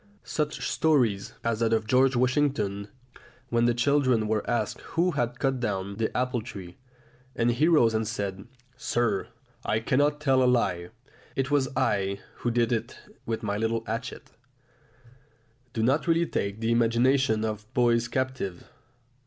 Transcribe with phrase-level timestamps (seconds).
[0.23, 2.87] Such stories as that of George Washington
[3.49, 6.77] when the children were asked who had cut down the apple tree,
[7.35, 9.27] and he rose and said, "Sir,
[9.63, 10.89] I cannot tell a lie;
[11.35, 14.31] it was I who did it with my little hatchet"
[15.71, 18.67] do not really take the imagination of boys captive.